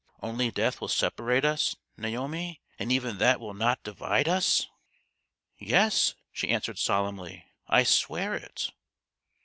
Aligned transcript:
"Only 0.23 0.49
death 0.49 0.81
will 0.81 0.87
separate 0.87 1.45
us, 1.45 1.75
Naomi, 1.95 2.59
and 2.79 2.91
even 2.91 3.19
that 3.19 3.39
will 3.39 3.53
not 3.53 3.83
divide 3.83 4.27
us?"" 4.27 4.67
Yes/' 5.61 6.15
she 6.31 6.49
answered 6.49 6.79
solemnly;" 6.79 7.45
I 7.67 7.83
swear 7.83 8.33
it." 8.33 8.71